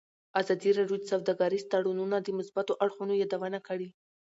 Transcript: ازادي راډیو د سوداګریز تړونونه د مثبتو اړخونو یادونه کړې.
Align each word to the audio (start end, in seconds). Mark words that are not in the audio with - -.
ازادي 0.39 0.69
راډیو 0.77 0.97
د 0.99 1.03
سوداګریز 1.13 1.63
تړونونه 1.71 2.17
د 2.21 2.27
مثبتو 2.39 2.73
اړخونو 2.83 3.13
یادونه 3.21 3.59
کړې. 3.67 3.89